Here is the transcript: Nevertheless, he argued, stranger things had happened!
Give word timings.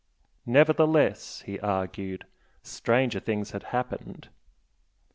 Nevertheless, 0.47 1.41
he 1.41 1.59
argued, 1.59 2.25
stranger 2.63 3.19
things 3.19 3.51
had 3.51 3.61
happened! 3.65 4.29